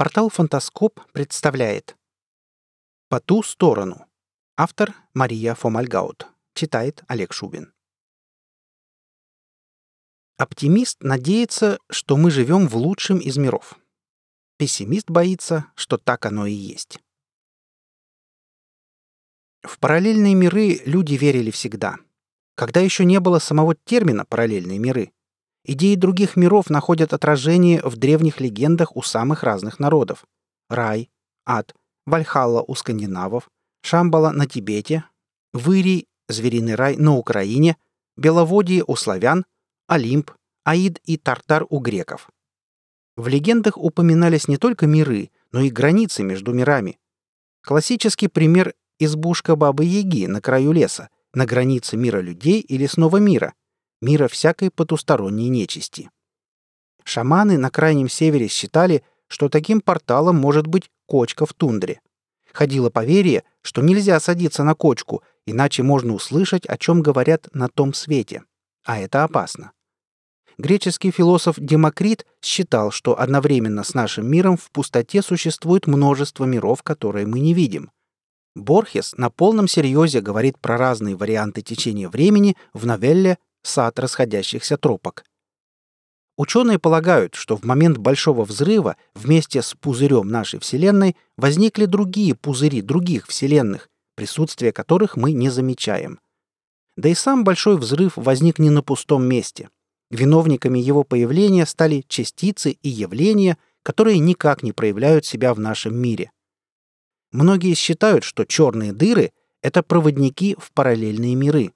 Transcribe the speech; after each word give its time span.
Портал 0.00 0.30
«Фантаскоп» 0.30 0.98
представляет 1.12 1.94
«По 3.10 3.20
ту 3.20 3.42
сторону». 3.42 4.06
Автор 4.56 4.94
Мария 5.12 5.54
Фомальгаут. 5.54 6.26
Читает 6.54 7.04
Олег 7.06 7.34
Шубин. 7.34 7.74
Оптимист 10.38 11.02
надеется, 11.02 11.78
что 11.90 12.16
мы 12.16 12.30
живем 12.30 12.66
в 12.66 12.78
лучшем 12.78 13.18
из 13.18 13.36
миров. 13.36 13.78
Пессимист 14.56 15.10
боится, 15.10 15.66
что 15.74 15.98
так 15.98 16.24
оно 16.24 16.46
и 16.46 16.54
есть. 16.54 16.98
В 19.60 19.78
параллельные 19.78 20.34
миры 20.34 20.80
люди 20.86 21.12
верили 21.12 21.50
всегда. 21.50 21.98
Когда 22.54 22.80
еще 22.80 23.04
не 23.04 23.20
было 23.20 23.38
самого 23.38 23.74
термина 23.74 24.24
«параллельные 24.24 24.78
миры», 24.78 25.12
идеи 25.64 25.94
других 25.94 26.36
миров 26.36 26.70
находят 26.70 27.12
отражение 27.12 27.80
в 27.82 27.96
древних 27.96 28.40
легендах 28.40 28.96
у 28.96 29.02
самых 29.02 29.42
разных 29.42 29.78
народов. 29.78 30.24
Рай, 30.68 31.10
ад, 31.44 31.74
Вальхалла 32.06 32.62
у 32.62 32.74
скандинавов, 32.74 33.48
Шамбала 33.82 34.30
на 34.30 34.46
Тибете, 34.46 35.04
Вырий, 35.52 36.06
звериный 36.28 36.74
рай 36.74 36.96
на 36.96 37.16
Украине, 37.16 37.76
Беловодье 38.16 38.84
у 38.86 38.96
славян, 38.96 39.44
Олимп, 39.88 40.30
Аид 40.64 41.00
и 41.04 41.16
Тартар 41.16 41.66
у 41.68 41.78
греков. 41.78 42.30
В 43.16 43.28
легендах 43.28 43.76
упоминались 43.76 44.48
не 44.48 44.56
только 44.56 44.86
миры, 44.86 45.30
но 45.52 45.60
и 45.60 45.70
границы 45.70 46.22
между 46.22 46.52
мирами. 46.52 46.98
Классический 47.62 48.28
пример 48.28 48.74
избушка 48.98 49.56
Бабы-Яги 49.56 50.26
на 50.26 50.40
краю 50.40 50.72
леса, 50.72 51.08
на 51.34 51.46
границе 51.46 51.96
мира 51.96 52.20
людей 52.20 52.60
и 52.60 52.78
лесного 52.78 53.16
мира, 53.16 53.54
мира 54.00 54.28
всякой 54.28 54.70
потусторонней 54.70 55.48
нечисти. 55.48 56.10
Шаманы 57.04 57.58
на 57.58 57.70
крайнем 57.70 58.08
севере 58.08 58.48
считали, 58.48 59.02
что 59.28 59.48
таким 59.48 59.80
порталом 59.80 60.36
может 60.36 60.66
быть 60.66 60.90
кочка 61.06 61.46
в 61.46 61.54
тундре. 61.54 62.00
Ходило 62.52 62.90
поверье, 62.90 63.44
что 63.62 63.80
нельзя 63.80 64.18
садиться 64.20 64.64
на 64.64 64.74
кочку, 64.74 65.22
иначе 65.46 65.82
можно 65.82 66.14
услышать, 66.14 66.66
о 66.66 66.76
чем 66.76 67.02
говорят 67.02 67.48
на 67.52 67.68
том 67.68 67.94
свете. 67.94 68.42
А 68.84 68.98
это 68.98 69.24
опасно. 69.24 69.72
Греческий 70.58 71.10
философ 71.10 71.56
Демокрит 71.58 72.26
считал, 72.42 72.90
что 72.90 73.18
одновременно 73.18 73.82
с 73.82 73.94
нашим 73.94 74.26
миром 74.26 74.56
в 74.56 74.70
пустоте 74.70 75.22
существует 75.22 75.86
множество 75.86 76.44
миров, 76.44 76.82
которые 76.82 77.26
мы 77.26 77.40
не 77.40 77.54
видим. 77.54 77.90
Борхес 78.54 79.14
на 79.16 79.30
полном 79.30 79.68
серьезе 79.68 80.20
говорит 80.20 80.58
про 80.58 80.76
разные 80.76 81.16
варианты 81.16 81.62
течения 81.62 82.08
времени 82.08 82.56
в 82.74 82.84
новелле 82.84 83.38
«Сад 83.62 83.98
расходящихся 83.98 84.76
тропок». 84.76 85.24
Ученые 86.36 86.78
полагают, 86.78 87.34
что 87.34 87.56
в 87.56 87.64
момент 87.64 87.98
Большого 87.98 88.44
взрыва 88.44 88.96
вместе 89.14 89.60
с 89.60 89.74
пузырем 89.74 90.28
нашей 90.28 90.58
Вселенной 90.60 91.16
возникли 91.36 91.84
другие 91.84 92.34
пузыри 92.34 92.80
других 92.80 93.26
Вселенных, 93.26 93.90
присутствие 94.14 94.72
которых 94.72 95.16
мы 95.16 95.32
не 95.32 95.50
замечаем. 95.50 96.18
Да 96.96 97.08
и 97.08 97.14
сам 97.14 97.44
Большой 97.44 97.76
взрыв 97.76 98.12
возник 98.16 98.58
не 98.58 98.70
на 98.70 98.82
пустом 98.82 99.24
месте. 99.24 99.68
Виновниками 100.10 100.78
его 100.78 101.04
появления 101.04 101.66
стали 101.66 102.04
частицы 102.08 102.72
и 102.72 102.88
явления, 102.88 103.58
которые 103.82 104.18
никак 104.18 104.62
не 104.62 104.72
проявляют 104.72 105.26
себя 105.26 105.52
в 105.52 105.60
нашем 105.60 105.94
мире– 105.94 106.32
Многие 107.32 107.74
считают, 107.74 108.24
что 108.24 108.44
черные 108.44 108.92
дыры— 108.92 109.32
это 109.62 109.82
проводники 109.82 110.56
в 110.58 110.72
параллельные 110.72 111.36
миры. 111.36 111.72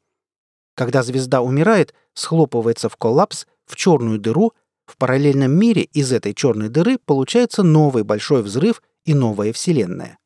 Когда 0.74 1.02
звезда 1.02 1.40
умирает, 1.40 1.94
схлопывается 2.14 2.88
в 2.88 2.96
коллапс, 2.96 3.46
в 3.66 3.76
черную 3.76 4.18
дыру, 4.18 4.52
в 4.86 4.96
параллельном 4.96 5.52
мире 5.52 5.82
из 5.82 6.12
этой 6.12 6.34
черной 6.34 6.68
дыры 6.68 6.98
получается 6.98 7.62
новый 7.62 8.02
большой 8.02 8.42
взрыв 8.42 8.82
и 9.04 9.14
новая 9.14 9.52
Вселенная. 9.52 10.18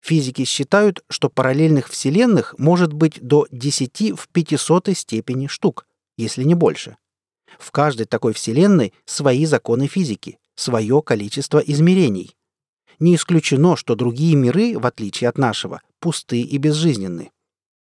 Физики 0.00 0.44
считают, 0.44 1.04
что 1.08 1.28
параллельных 1.28 1.88
Вселенных 1.88 2.54
может 2.58 2.92
быть 2.92 3.20
до 3.20 3.46
10 3.50 4.18
в 4.18 4.28
500 4.28 4.96
степени 4.96 5.46
штук, 5.46 5.86
если 6.16 6.44
не 6.44 6.54
больше. 6.54 6.96
В 7.58 7.70
каждой 7.70 8.06
такой 8.06 8.32
Вселенной 8.32 8.92
свои 9.04 9.44
законы 9.44 9.86
физики, 9.86 10.38
свое 10.54 11.02
количество 11.02 11.58
измерений 11.58 12.34
не 12.98 13.14
исключено, 13.14 13.76
что 13.76 13.94
другие 13.94 14.34
миры, 14.34 14.78
в 14.78 14.86
отличие 14.86 15.28
от 15.28 15.38
нашего, 15.38 15.82
пусты 16.00 16.40
и 16.40 16.58
безжизненны. 16.58 17.30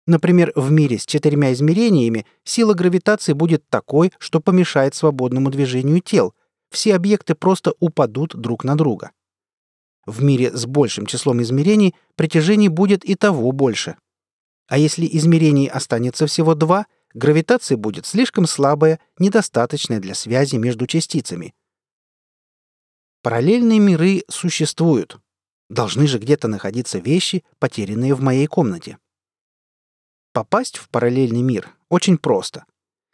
Например, 0.08 0.52
в 0.56 0.72
мире 0.72 1.00
с 1.00 1.06
четырьмя 1.06 1.54
измерениями 1.54 2.26
сила 2.44 2.74
гравитации 2.74 3.34
будет 3.34 3.68
такой, 3.70 4.12
что 4.20 4.40
помешает 4.40 4.94
свободному 4.94 5.50
движению 5.50 6.00
тел. 6.02 6.34
Все 6.70 6.96
объекты 6.96 7.36
просто 7.36 7.74
упадут 7.80 8.36
друг 8.36 8.64
на 8.64 8.76
друга. 8.76 9.12
В 10.06 10.24
мире 10.24 10.56
с 10.56 10.66
большим 10.66 11.08
числом 11.08 11.42
измерений 11.42 11.96
притяжений 12.16 12.68
будет 12.68 13.04
и 13.04 13.16
того 13.16 13.52
больше. 13.52 13.96
А 14.68 14.78
если 14.78 15.08
измерений 15.12 15.68
останется 15.68 16.28
всего 16.28 16.54
два, 16.54 16.86
гравитация 17.14 17.78
будет 17.78 18.06
слишком 18.06 18.46
слабая, 18.46 19.00
недостаточная 19.18 20.00
для 20.00 20.14
связи 20.14 20.58
между 20.58 20.86
частицами– 20.86 21.54
Параллельные 23.26 23.80
миры 23.80 24.22
существуют. 24.30 25.18
Должны 25.68 26.06
же 26.06 26.20
где-то 26.20 26.48
находиться 26.48 27.00
вещи, 27.00 27.44
потерянные 27.58 28.14
в 28.14 28.22
моей 28.22 28.46
комнате. 28.46 29.00
Попасть 30.36 30.76
в 30.76 30.90
параллельный 30.90 31.42
мир 31.42 31.70
очень 31.88 32.18
просто. 32.18 32.66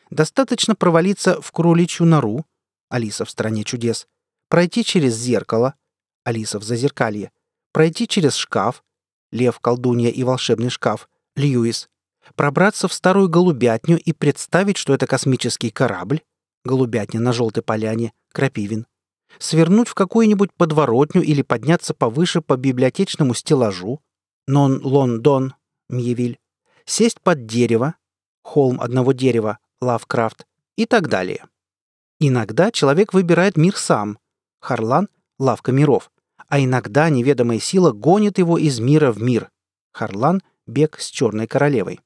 Достаточно 0.10 0.74
провалиться 0.74 1.40
в 1.40 1.52
кроличью 1.52 2.08
нору, 2.08 2.48
Алиса 2.90 3.26
в 3.26 3.30
стране 3.30 3.64
чудес, 3.64 4.08
пройти 4.50 4.84
через 4.84 5.18
зеркало, 5.18 5.76
Алиса 6.24 6.58
в 6.58 6.64
зазеркалье, 6.64 7.32
пройти 7.74 8.08
через 8.08 8.34
шкаф, 8.34 8.84
Лев, 9.32 9.60
колдунья 9.60 10.10
и 10.10 10.24
волшебный 10.24 10.72
шкаф, 10.72 11.08
Льюис, 11.36 11.90
пробраться 12.34 12.88
в 12.88 12.94
старую 12.94 13.30
голубятню 13.30 14.00
и 14.00 14.14
представить, 14.14 14.78
что 14.78 14.96
это 14.96 15.06
космический 15.06 15.70
корабль, 15.70 16.22
голубятня 16.66 17.20
на 17.20 17.34
желтой 17.34 17.62
поляне, 17.62 18.14
Крапивин, 18.34 18.88
свернуть 19.38 19.90
в 19.90 19.94
какую-нибудь 19.94 20.52
подворотню 20.58 21.22
или 21.22 21.44
подняться 21.44 21.94
повыше 21.94 22.42
по 22.42 22.58
библиотечному 22.58 23.36
стеллажу, 23.36 24.02
Нон-Лондон, 24.48 25.54
Мьевиль, 25.88 26.41
сесть 26.92 27.22
под 27.22 27.46
дерево, 27.46 27.96
холм 28.44 28.82
одного 28.82 29.14
дерева, 29.14 29.60
Лавкрафт 29.82 30.46
и 30.76 30.86
так 30.86 31.08
далее. 31.08 31.46
Иногда 32.20 32.72
человек 32.72 33.14
выбирает 33.14 33.58
мир 33.58 33.76
сам, 33.78 34.20
Харлан— 34.60 35.08
лавка 35.40 35.72
миров, 35.72 36.12
а 36.48 36.60
иногда 36.60 37.10
неведомая 37.10 37.60
сила 37.60 37.92
гонит 37.92 38.38
его 38.38 38.58
из 38.58 38.80
мира 38.80 39.12
в 39.12 39.22
мир, 39.22 39.50
Харлан— 39.92 40.42
бег 40.68 41.00
с 41.00 41.10
черной 41.10 41.48
королевой. 41.48 42.00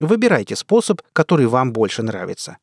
Выбирайте 0.00 0.56
способ, 0.56 1.02
который 1.12 1.46
вам 1.46 1.72
больше 1.72 2.02
нравится. 2.02 2.58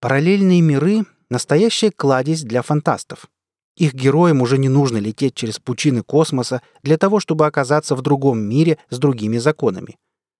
Параллельные 0.00 0.60
миры 0.60 1.04
Настоящая 1.30 1.90
кладезь 1.90 2.42
для 2.42 2.62
фантастов. 2.62 3.28
Их 3.76 3.94
героям 3.94 4.40
уже 4.42 4.56
не 4.58 4.68
нужно 4.68 4.98
лететь 4.98 5.34
через 5.34 5.58
пучины 5.58 6.02
космоса 6.02 6.62
для 6.82 6.96
того, 6.96 7.18
чтобы 7.18 7.46
оказаться 7.46 7.96
в 7.96 8.02
другом 8.02 8.38
мире 8.38 8.78
с 8.90 8.98
другими 8.98 9.38
законами. 9.38 9.96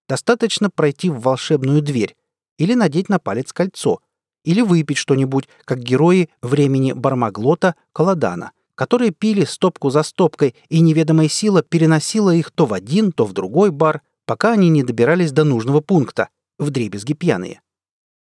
Достаточно 0.07 0.69
пройти 0.69 1.09
в 1.09 1.19
волшебную 1.19 1.81
дверь 1.81 2.15
или 2.57 2.73
надеть 2.73 3.09
на 3.09 3.19
палец 3.19 3.51
кольцо, 3.51 4.01
или 4.43 4.61
выпить 4.61 4.97
что-нибудь, 4.97 5.49
как 5.65 5.79
герои 5.79 6.29
времени 6.41 6.93
Бармаглота 6.93 7.75
Каладана, 7.91 8.51
которые 8.75 9.11
пили 9.11 9.43
стопку 9.45 9.89
за 9.89 10.03
стопкой, 10.03 10.55
и 10.69 10.79
неведомая 10.81 11.27
сила 11.27 11.63
переносила 11.63 12.33
их 12.33 12.51
то 12.51 12.65
в 12.65 12.73
один, 12.73 13.11
то 13.11 13.25
в 13.25 13.33
другой 13.33 13.71
бар, 13.71 14.01
пока 14.25 14.51
они 14.51 14.69
не 14.69 14.83
добирались 14.83 15.31
до 15.31 15.43
нужного 15.43 15.81
пункта, 15.81 16.29
вдребезги 16.59 17.13
пьяные. 17.13 17.61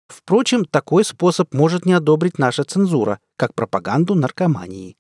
Впрочем, 0.09 0.65
такой 0.65 1.04
способ 1.04 1.53
может 1.54 1.87
не 1.87 1.94
одобрить 1.94 2.38
наша 2.38 2.65
цензура, 2.65 3.19
как 3.37 3.54
пропаганду 3.54 4.15
наркомании. 4.15 4.97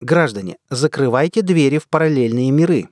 Граждане, 0.00 0.56
закрывайте 0.68 1.42
двери 1.42 1.78
в 1.78 1.88
параллельные 1.88 2.50
миры. 2.50 2.88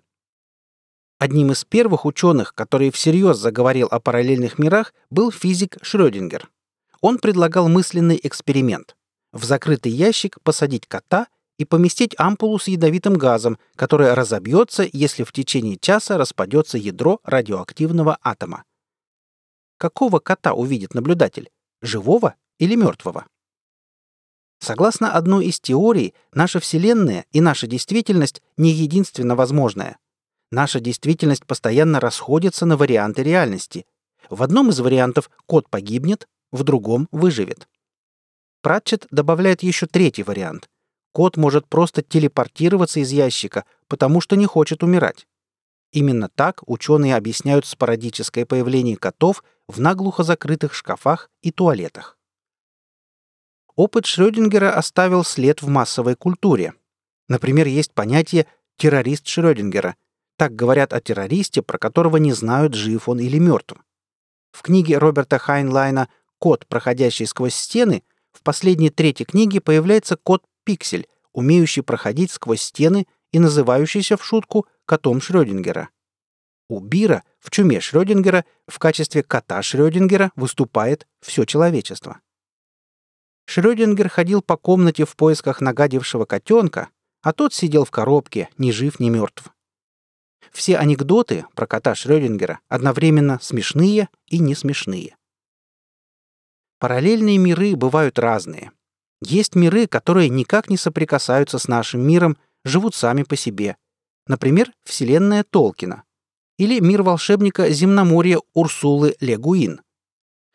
Одним 1.20 1.52
из 1.52 1.66
первых 1.66 2.06
ученых, 2.06 2.54
который 2.54 2.90
всерьез 2.90 3.36
заговорил 3.36 3.88
о 3.90 4.00
параллельных 4.00 4.58
мирах, 4.58 4.94
был 5.10 5.30
физик 5.30 5.76
Шрёдингер. 5.82 6.48
Он 7.02 7.18
предлагал 7.18 7.68
мысленный 7.68 8.18
эксперимент. 8.22 8.96
В 9.30 9.44
закрытый 9.44 9.92
ящик 9.92 10.40
посадить 10.42 10.86
кота 10.86 11.26
и 11.58 11.66
поместить 11.66 12.14
ампулу 12.18 12.58
с 12.58 12.68
ядовитым 12.68 13.18
газом, 13.18 13.58
которая 13.76 14.14
разобьется, 14.14 14.88
если 14.90 15.22
в 15.22 15.32
течение 15.32 15.76
часа 15.78 16.16
распадется 16.16 16.78
ядро 16.78 17.20
радиоактивного 17.22 18.16
атома. 18.22 18.64
Какого 19.76 20.20
кота 20.20 20.54
увидит 20.54 20.94
наблюдатель? 20.94 21.50
Живого 21.82 22.34
или 22.58 22.76
мертвого? 22.76 23.26
Согласно 24.58 25.12
одной 25.12 25.48
из 25.48 25.60
теорий, 25.60 26.14
наша 26.32 26.60
Вселенная 26.60 27.26
и 27.30 27.42
наша 27.42 27.66
действительность 27.66 28.40
не 28.56 28.70
единственно 28.70 29.36
возможная. 29.36 29.98
Наша 30.50 30.80
действительность 30.80 31.46
постоянно 31.46 32.00
расходится 32.00 32.66
на 32.66 32.76
варианты 32.76 33.22
реальности. 33.22 33.86
В 34.28 34.42
одном 34.42 34.70
из 34.70 34.80
вариантов 34.80 35.30
кот 35.46 35.68
погибнет, 35.68 36.28
в 36.50 36.64
другом 36.64 37.08
выживет. 37.12 37.68
Пратчет 38.62 39.06
добавляет 39.10 39.62
еще 39.62 39.86
третий 39.86 40.22
вариант. 40.22 40.68
Кот 41.12 41.36
может 41.36 41.66
просто 41.68 42.02
телепортироваться 42.02 43.00
из 43.00 43.10
ящика, 43.10 43.64
потому 43.88 44.20
что 44.20 44.36
не 44.36 44.46
хочет 44.46 44.82
умирать. 44.82 45.26
Именно 45.92 46.28
так 46.28 46.62
ученые 46.66 47.16
объясняют 47.16 47.66
спорадическое 47.66 48.46
появление 48.46 48.96
котов 48.96 49.42
в 49.66 49.80
наглухо 49.80 50.22
закрытых 50.22 50.74
шкафах 50.74 51.30
и 51.42 51.50
туалетах. 51.50 52.16
Опыт 53.74 54.06
Шрёдингера 54.06 54.72
оставил 54.72 55.24
след 55.24 55.62
в 55.62 55.68
массовой 55.68 56.14
культуре. 56.14 56.74
Например, 57.28 57.66
есть 57.66 57.92
понятие 57.92 58.46
«террорист 58.76 59.26
Шрёдингера». 59.26 59.96
Так 60.40 60.56
говорят 60.56 60.94
о 60.94 61.02
террористе, 61.02 61.60
про 61.60 61.76
которого 61.76 62.16
не 62.16 62.32
знают, 62.32 62.72
жив 62.72 63.10
он 63.10 63.20
или 63.20 63.36
мертв. 63.36 63.74
В 64.52 64.62
книге 64.62 64.96
Роберта 64.96 65.36
Хайнлайна 65.36 66.08
«Кот, 66.38 66.66
проходящий 66.66 67.26
сквозь 67.26 67.54
стены» 67.54 68.04
в 68.32 68.42
последней 68.42 68.88
трети 68.88 69.24
книги 69.24 69.58
появляется 69.58 70.16
кот 70.16 70.42
Пиксель, 70.64 71.08
умеющий 71.34 71.82
проходить 71.82 72.30
сквозь 72.30 72.62
стены 72.62 73.06
и 73.32 73.38
называющийся 73.38 74.16
в 74.16 74.24
шутку 74.24 74.66
котом 74.86 75.20
Шрёдингера. 75.20 75.90
У 76.70 76.80
Бира 76.80 77.22
в 77.38 77.50
чуме 77.50 77.80
Шрёдингера 77.80 78.46
в 78.66 78.78
качестве 78.78 79.22
кота 79.22 79.60
Шрёдингера 79.60 80.32
выступает 80.36 81.06
все 81.20 81.44
человечество. 81.44 82.18
Шрёдингер 83.44 84.08
ходил 84.08 84.40
по 84.40 84.56
комнате 84.56 85.04
в 85.04 85.16
поисках 85.16 85.60
нагадившего 85.60 86.24
котенка, 86.24 86.88
а 87.20 87.34
тот 87.34 87.52
сидел 87.52 87.84
в 87.84 87.90
коробке, 87.90 88.48
ни 88.56 88.70
жив, 88.70 89.00
ни 89.00 89.10
мертв. 89.10 89.52
Все 90.52 90.76
анекдоты 90.76 91.46
про 91.54 91.66
кота 91.66 91.94
Шрёдингера 91.94 92.60
одновременно 92.68 93.38
смешные 93.40 94.08
и 94.26 94.38
не 94.38 94.54
смешные. 94.54 95.16
Параллельные 96.78 97.38
миры 97.38 97.76
бывают 97.76 98.18
разные. 98.18 98.72
Есть 99.20 99.54
миры, 99.54 99.86
которые 99.86 100.30
никак 100.30 100.70
не 100.70 100.78
соприкасаются 100.78 101.58
с 101.58 101.68
нашим 101.68 102.00
миром, 102.00 102.38
живут 102.64 102.94
сами 102.94 103.22
по 103.22 103.36
себе. 103.36 103.76
Например, 104.26 104.72
вселенная 104.84 105.44
Толкина. 105.44 106.04
Или 106.58 106.80
мир 106.80 107.02
волшебника 107.02 107.68
земноморья 107.70 108.38
Урсулы 108.54 109.16
Легуин. 109.20 109.82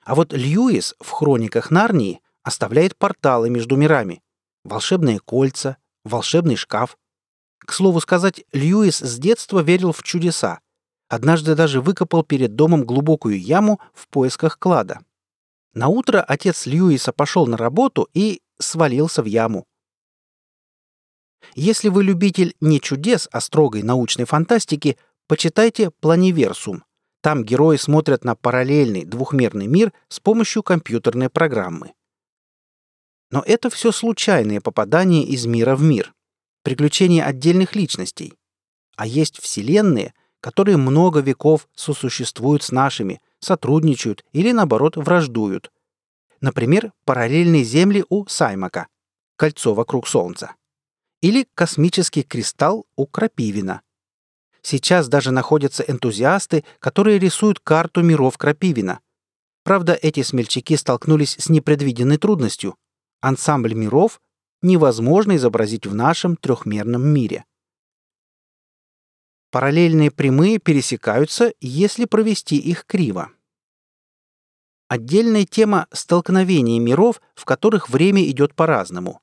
А 0.03 0.15
вот 0.15 0.33
Льюис 0.33 0.95
в 0.99 1.09
«Хрониках 1.09 1.71
Нарнии» 1.71 2.21
оставляет 2.43 2.95
порталы 2.95 3.49
между 3.49 3.75
мирами. 3.75 4.21
Волшебные 4.63 5.19
кольца, 5.19 5.77
волшебный 6.03 6.55
шкаф. 6.55 6.97
К 7.59 7.73
слову 7.73 7.99
сказать, 7.99 8.43
Льюис 8.51 8.99
с 8.99 9.17
детства 9.19 9.61
верил 9.61 9.91
в 9.91 10.03
чудеса. 10.03 10.59
Однажды 11.07 11.55
даже 11.55 11.81
выкопал 11.81 12.23
перед 12.23 12.55
домом 12.55 12.83
глубокую 12.83 13.39
яму 13.39 13.79
в 13.93 14.07
поисках 14.07 14.57
клада. 14.59 14.99
На 15.73 15.87
утро 15.87 16.21
отец 16.21 16.65
Льюиса 16.65 17.11
пошел 17.11 17.47
на 17.47 17.57
работу 17.57 18.07
и 18.13 18.41
свалился 18.59 19.21
в 19.21 19.25
яму. 19.25 19.65
Если 21.53 21.89
вы 21.89 22.03
любитель 22.03 22.55
не 22.59 22.81
чудес, 22.81 23.29
а 23.31 23.39
строгой 23.39 23.83
научной 23.83 24.25
фантастики, 24.25 24.97
почитайте 25.27 25.91
«Планиверсум». 25.91 26.83
Там 27.21 27.43
герои 27.43 27.77
смотрят 27.77 28.23
на 28.23 28.35
параллельный 28.35 29.03
двухмерный 29.03 29.67
мир 29.67 29.93
с 30.09 30.19
помощью 30.19 30.63
компьютерной 30.63 31.29
программы. 31.29 31.93
Но 33.31 33.43
это 33.45 33.69
все 33.69 33.91
случайные 33.91 34.61
попадания 34.61 35.23
из 35.23 35.45
мира 35.45 35.75
в 35.75 35.81
мир, 35.81 36.13
приключения 36.65 37.23
отдельных 37.23 37.75
личностей. 37.75 38.33
А 38.97 39.05
есть 39.05 39.39
вселенные, 39.39 40.15
которые 40.39 40.77
много 40.77 41.19
веков 41.19 41.69
сосуществуют 41.75 42.63
с 42.63 42.71
нашими, 42.71 43.21
сотрудничают 43.39 44.25
или, 44.31 44.51
наоборот, 44.51 44.97
враждуют. 44.97 45.71
Например, 46.41 46.91
параллельные 47.05 47.63
земли 47.63 48.03
у 48.09 48.25
Саймака– 48.25 48.87
кольцо 49.37 49.75
вокруг 49.75 50.07
Солнца. 50.07 50.55
Или 51.21 51.47
космический 51.53 52.23
кристалл 52.23 52.87
у 52.95 53.05
Крапивина. 53.05 53.81
Сейчас 54.63 55.07
даже 55.07 55.29
находятся 55.29 55.83
энтузиасты, 55.83 56.65
которые 56.79 57.19
рисуют 57.19 57.59
карту 57.59 58.01
миров 58.01 58.39
Крапивина. 58.39 59.01
Правда, 59.63 59.93
эти 59.93 60.23
смельчаки 60.23 60.77
столкнулись 60.77 61.35
с 61.37 61.47
непредвиденной 61.49 62.17
трудностью. 62.17 62.75
Ансамбль 63.21 63.75
миров 63.75 64.19
невозможно 64.65 65.35
изобразить 65.35 65.87
в 65.87 65.95
нашем 65.95 66.35
трехмерном 66.35 67.07
мире. 67.07 67.45
Параллельные 69.51 70.11
прямые 70.11 70.59
пересекаются, 70.59 71.53
если 71.61 72.05
провести 72.05 72.57
их 72.57 72.85
криво. 72.85 73.31
Отдельная 74.89 75.45
тема— 75.45 75.87
столкновения 75.91 76.79
миров, 76.79 77.21
в 77.35 77.45
которых 77.45 77.89
время 77.89 78.23
идет 78.29 78.53
по-разному. 78.53 79.21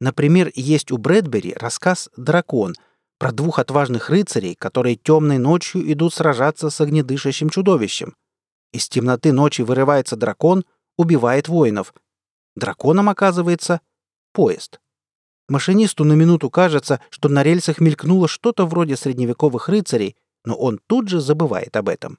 Например, 0.00 0.50
есть 0.54 0.92
у 0.92 0.98
Брэдбери 0.98 1.54
рассказ 1.54 2.10
«Дракон» 2.16 2.74
про 3.18 3.32
двух 3.32 3.58
отважных 3.58 4.10
рыцарей, 4.10 4.54
которые 4.54 4.96
темной 4.96 5.38
ночью 5.38 5.90
идут 5.90 6.12
сражаться 6.12 6.68
с 6.68 6.80
огнедышащим 6.80 7.48
чудовищем. 7.48 8.14
Из 8.72 8.88
темноты 8.88 9.32
ночи 9.32 9.62
вырывается 9.62 10.16
дракон, 10.16 10.64
убивает 10.98 11.48
воинов. 11.48 11.94
Драконом 12.54 13.08
оказывается 13.08 13.80
поезд. 14.34 14.80
Машинисту 15.48 16.04
на 16.04 16.12
минуту 16.12 16.50
кажется, 16.50 17.00
что 17.08 17.30
на 17.30 17.42
рельсах 17.42 17.80
мелькнуло 17.80 18.28
что-то 18.28 18.66
вроде 18.66 18.96
средневековых 18.96 19.68
рыцарей, 19.70 20.16
но 20.44 20.54
он 20.54 20.78
тут 20.86 21.08
же 21.08 21.20
забывает 21.20 21.76
об 21.76 21.88
этом. 21.88 22.18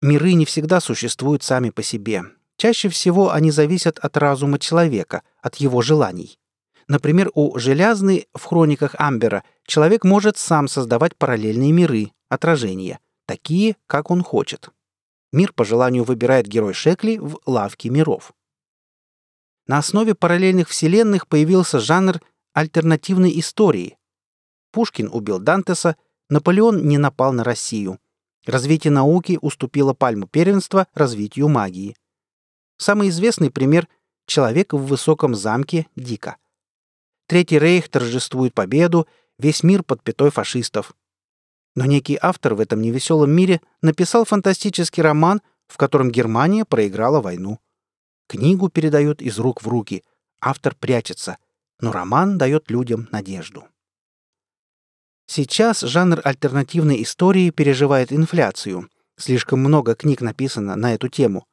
Миры 0.00 0.34
не 0.34 0.44
всегда 0.44 0.80
существуют 0.80 1.42
сами 1.42 1.70
по 1.70 1.82
себе. 1.82 2.22
Чаще 2.56 2.88
всего 2.88 3.32
они 3.32 3.50
зависят 3.50 3.98
от 3.98 4.16
разума 4.16 4.58
человека, 4.58 5.22
от 5.40 5.56
его 5.56 5.80
желаний. 5.80 6.38
Например, 6.88 7.30
у 7.34 7.56
Желязны 7.58 8.26
в 8.34 8.44
хрониках 8.44 8.94
Амбера 8.98 9.44
человек 9.64 10.04
может 10.04 10.36
сам 10.36 10.68
создавать 10.68 11.16
параллельные 11.16 11.72
миры, 11.72 12.10
отражения, 12.28 12.98
такие, 13.26 13.76
как 13.86 14.10
он 14.10 14.22
хочет. 14.22 14.70
Мир 15.32 15.52
по 15.52 15.64
желанию 15.64 16.04
выбирает 16.04 16.46
герой 16.46 16.74
Шекли 16.74 17.18
в 17.18 17.38
«Лавке 17.46 17.88
миров». 17.88 18.32
На 19.72 19.78
основе 19.78 20.14
параллельных 20.14 20.68
вселенных 20.68 21.26
появился 21.26 21.80
жанр 21.80 22.20
альтернативной 22.52 23.40
истории. 23.40 23.96
Пушкин 24.70 25.08
убил 25.10 25.38
Дантеса, 25.38 25.96
Наполеон 26.28 26.86
не 26.86 26.98
напал 26.98 27.32
на 27.32 27.42
Россию. 27.42 27.98
Развитие 28.44 28.90
науки 28.90 29.38
уступило 29.40 29.94
пальму 29.94 30.26
первенства 30.26 30.88
развитию 30.92 31.48
магии. 31.48 31.96
Самый 32.76 33.08
известный 33.08 33.50
пример— 33.50 33.88
человек 34.26 34.74
в 34.74 34.84
высоком 34.84 35.34
замке 35.34 35.86
Дика. 35.96 36.36
Третий 37.26 37.58
рейх 37.58 37.88
торжествует 37.88 38.52
победу, 38.52 39.08
весь 39.38 39.62
мир 39.62 39.84
под 39.84 40.02
пятой 40.02 40.30
фашистов. 40.30 40.94
Но 41.74 41.86
некий 41.86 42.18
автор 42.20 42.56
в 42.56 42.60
этом 42.60 42.82
невеселом 42.82 43.30
мире 43.30 43.62
написал 43.80 44.26
фантастический 44.26 45.02
роман, 45.02 45.40
в 45.66 45.78
котором 45.78 46.10
Германия 46.10 46.66
проиграла 46.66 47.22
войну. 47.22 47.61
Книгу 48.32 48.70
передают 48.70 49.20
из 49.20 49.38
рук 49.38 49.62
в 49.62 49.68
руки, 49.68 50.02
автор 50.40 50.74
прячется, 50.74 51.36
но 51.80 51.92
роман 51.92 52.38
дает 52.38 52.70
людям 52.70 53.06
надежду. 53.12 53.66
Сейчас 55.26 55.80
жанр 55.82 56.18
альтернативной 56.24 57.02
истории 57.02 57.50
переживает 57.50 58.10
инфляцию. 58.10 58.88
Слишком 59.18 59.58
много 59.58 59.94
книг 59.94 60.22
написано 60.22 60.76
на 60.76 60.94
эту 60.94 61.08
тему. 61.08 61.44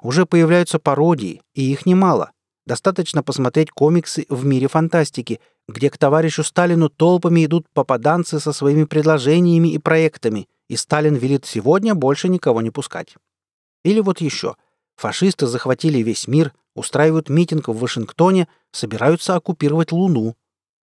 Уже 0.00 0.26
появляются 0.26 0.78
пародии, 0.78 1.42
и 1.54 1.72
их 1.72 1.86
немало. 1.86 2.30
Достаточно 2.66 3.24
посмотреть 3.24 3.72
комиксы 3.72 4.24
в 4.28 4.46
мире 4.46 4.68
фантастики, 4.68 5.40
где 5.66 5.90
к 5.90 5.98
товарищу 5.98 6.44
Сталину 6.44 6.88
толпами 6.88 7.46
идут 7.46 7.66
попаданцы 7.74 8.38
со 8.38 8.52
своими 8.52 8.84
предложениями 8.84 9.72
и 9.72 9.78
проектами, 9.78 10.46
и 10.68 10.76
Сталин 10.76 11.16
велит 11.16 11.46
сегодня 11.46 11.96
больше 11.96 12.28
никого 12.28 12.62
не 12.62 12.70
пускать. 12.70 13.16
Или 13.82 13.98
вот 13.98 14.20
еще. 14.20 14.54
Фашисты 14.98 15.46
захватили 15.46 15.98
весь 15.98 16.26
мир, 16.26 16.52
устраивают 16.74 17.28
митинг 17.28 17.68
в 17.68 17.78
Вашингтоне, 17.78 18.48
собираются 18.72 19.36
оккупировать 19.36 19.92
Луну. 19.92 20.34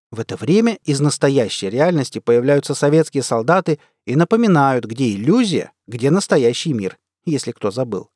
В 0.10 0.22
это 0.22 0.38
время 0.38 0.80
из 0.86 1.02
настоящей 1.02 1.70
реальности 1.70 2.20
появляются 2.20 2.76
советские 2.76 3.24
солдаты 3.24 3.78
и 4.06 4.16
напоминают, 4.16 4.86
где 4.86 5.12
иллюзия, 5.14 5.74
где 5.86 6.12
настоящий 6.12 6.72
мир, 6.72 6.98
если 7.26 7.52
кто 7.52 7.72
забыл. 7.72 8.10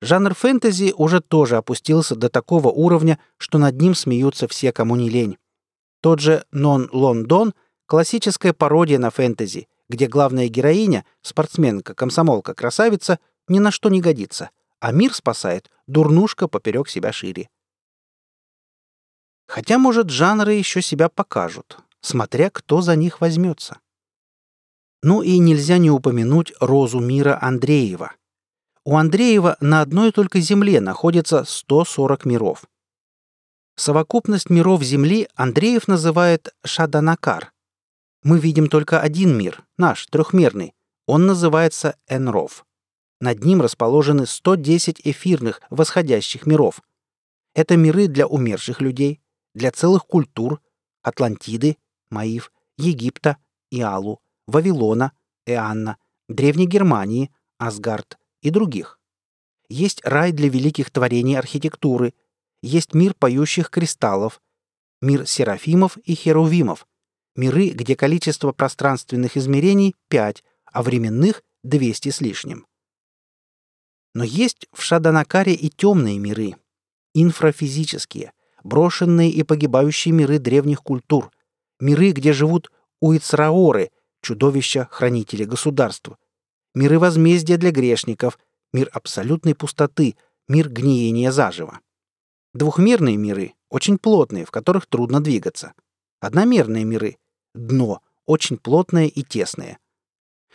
Жанр 0.00 0.32
фэнтези 0.32 0.94
уже 0.96 1.20
тоже 1.20 1.58
опустился 1.58 2.16
до 2.16 2.30
такого 2.30 2.68
уровня, 2.68 3.18
что 3.36 3.58
над 3.58 3.78
ним 3.78 3.94
смеются 3.94 4.48
все, 4.48 4.72
кому 4.72 4.96
не 4.96 5.10
лень. 5.10 5.36
Тот 6.00 6.20
же 6.20 6.46
«Нон 6.50 6.88
Лондон»— 6.92 7.52
классическая 7.86 8.54
пародия 8.54 8.98
на 8.98 9.10
фэнтези, 9.10 9.68
где 9.90 10.06
главная 10.06 10.48
героиня, 10.48 11.04
спортсменка, 11.20 11.94
комсомолка, 11.94 12.54
красавица, 12.54 13.18
ни 13.48 13.58
на 13.58 13.70
что 13.70 13.90
не 13.90 14.00
годится, 14.00 14.50
а 14.80 14.92
мир 14.92 15.14
спасает 15.14 15.70
дурнушка 15.86 16.48
поперек 16.48 16.88
себя 16.88 17.12
шире. 17.12 17.48
Хотя, 19.46 19.78
может, 19.78 20.10
жанры 20.10 20.54
еще 20.54 20.82
себя 20.82 21.08
покажут, 21.08 21.78
смотря 22.00 22.50
кто 22.50 22.80
за 22.80 22.96
них 22.96 23.20
возьмется. 23.20 23.80
Ну 25.02 25.22
и 25.22 25.38
нельзя 25.38 25.78
не 25.78 25.90
упомянуть 25.90 26.52
Розу 26.60 27.00
Мира 27.00 27.38
Андреева. 27.40 28.12
У 28.84 28.96
Андреева 28.96 29.56
на 29.60 29.80
одной 29.80 30.12
только 30.12 30.40
Земле 30.40 30.80
находится 30.80 31.44
140 31.44 32.24
миров. 32.24 32.64
Совокупность 33.76 34.50
миров 34.50 34.82
Земли 34.82 35.28
Андреев 35.34 35.86
называет 35.88 36.52
Шаданакар. 36.64 37.52
Мы 38.24 38.40
видим 38.40 38.66
только 38.66 39.00
один 39.00 39.36
мир, 39.38 39.64
наш, 39.76 40.06
трехмерный. 40.06 40.74
Он 41.06 41.26
называется 41.26 41.96
Энров. 42.08 42.66
Над 43.20 43.44
ним 43.44 43.60
расположены 43.60 44.26
110 44.26 45.00
эфирных, 45.04 45.60
восходящих 45.70 46.46
миров. 46.46 46.82
Это 47.54 47.76
миры 47.76 48.06
для 48.06 48.26
умерших 48.26 48.80
людей, 48.80 49.20
для 49.54 49.72
целых 49.72 50.06
культур, 50.06 50.60
Атлантиды, 51.02 51.76
Маив, 52.10 52.52
Египта, 52.76 53.38
Иалу, 53.70 54.20
Вавилона, 54.46 55.12
Эанна, 55.46 55.96
Древней 56.28 56.66
Германии, 56.66 57.32
Асгард 57.58 58.18
и 58.40 58.50
других. 58.50 59.00
Есть 59.68 60.00
рай 60.04 60.32
для 60.32 60.48
великих 60.48 60.90
творений 60.90 61.36
архитектуры, 61.36 62.14
есть 62.62 62.94
мир 62.94 63.14
поющих 63.14 63.70
кристаллов, 63.70 64.40
мир 65.00 65.26
серафимов 65.26 65.96
и 65.98 66.14
херувимов, 66.14 66.86
миры, 67.34 67.70
где 67.70 67.96
количество 67.96 68.52
пространственных 68.52 69.36
измерений 69.36 69.96
5, 70.08 70.44
а 70.66 70.82
временных— 70.82 71.42
200 71.64 72.10
с 72.10 72.20
лишним. 72.20 72.67
Но 74.14 74.24
есть 74.24 74.66
в 74.72 74.82
Шаданакаре 74.82 75.54
и 75.54 75.68
темные 75.68 76.18
миры, 76.18 76.56
инфрафизические, 77.14 78.32
брошенные 78.64 79.30
и 79.30 79.42
погибающие 79.42 80.12
миры 80.12 80.38
древних 80.38 80.82
культур, 80.82 81.30
миры, 81.80 82.12
где 82.12 82.32
живут 82.32 82.70
уицраоры, 83.00 83.90
чудовища-хранители 84.22 85.44
государств, 85.44 86.10
миры 86.74 86.98
возмездия 86.98 87.56
для 87.56 87.70
грешников, 87.70 88.38
мир 88.72 88.90
абсолютной 88.92 89.54
пустоты, 89.54 90.16
мир 90.48 90.68
гниения 90.68 91.30
заживо. 91.30 91.80
Двухмерные 92.54 93.16
миры 93.16 93.54
очень 93.68 93.98
плотные, 93.98 94.44
в 94.44 94.50
которых 94.50 94.86
трудно 94.86 95.22
двигаться. 95.22 95.74
Одномерные 96.20 96.84
миры— 96.84 97.18
дно, 97.54 98.00
очень 98.26 98.58
плотное 98.58 99.06
и 99.06 99.22
тесное. 99.22 99.78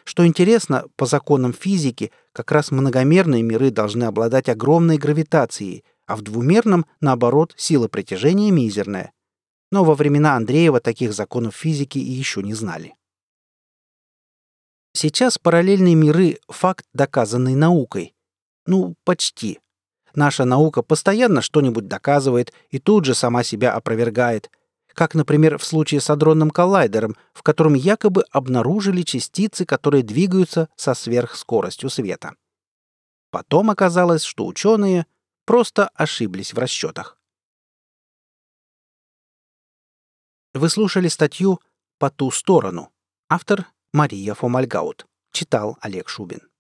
Что 0.04 0.26
интересно, 0.26 0.86
по 0.96 1.06
законам 1.06 1.54
физики, 1.54 2.12
как 2.34 2.52
раз 2.52 2.72
многомерные 2.72 3.42
миры 3.42 3.72
должны 3.72 4.04
обладать 4.04 4.50
огромной 4.50 4.98
гравитацией, 4.98 5.84
а 6.06 6.16
в 6.16 6.22
двумерном, 6.22 6.86
наоборот, 7.00 7.54
сила 7.56 7.88
притяжения 7.88 8.52
мизерная. 8.52 9.14
Но 9.72 9.84
во 9.84 9.96
времена 9.96 10.36
Андреева 10.36 10.80
таких 10.80 11.14
законов 11.14 11.56
физики 11.56 11.98
и 11.98 12.12
еще 12.12 12.44
не 12.44 12.54
знали. 12.54 12.96
Сейчас 14.94 15.40
параллельные 15.40 15.96
миры— 15.96 16.38
факт, 16.48 16.86
доказанный 16.94 17.56
наукой. 17.56 18.14
Ну, 18.68 18.96
почти. 19.04 19.60
Наша 20.14 20.46
наука 20.46 20.84
постоянно 20.84 21.42
что-нибудь 21.42 21.88
доказывает 21.88 22.54
и 22.70 22.78
тут 22.80 23.06
же 23.06 23.16
сама 23.16 23.44
себя 23.44 23.74
опровергает. 23.74 24.52
Как, 24.94 25.16
например, 25.16 25.58
в 25.58 25.64
случае 25.64 26.02
с 26.02 26.10
адронным 26.10 26.52
коллайдером, 26.52 27.16
в 27.34 27.42
котором 27.42 27.74
якобы 27.74 28.24
обнаружили 28.32 29.02
частицы, 29.02 29.66
которые 29.66 30.04
двигаются 30.04 30.70
со 30.76 30.94
сверхскоростью 30.94 31.90
света. 31.90 32.36
Потом 33.32 33.72
оказалось, 33.72 34.24
что 34.24 34.46
ученые 34.46 35.08
просто 35.46 35.88
ошиблись 35.96 36.54
в 36.54 36.60
расчетах. 36.60 37.18
Вы 40.54 40.70
слушали 40.70 41.08
статью 41.08 41.60
«По 41.98 42.12
ту 42.12 42.30
сторону». 42.30 42.92
Автор 43.28 43.66
Мария 43.92 44.36
Фомальгаут. 44.36 45.08
Читал 45.32 45.78
Олег 45.82 46.10
Шубин. 46.10 46.53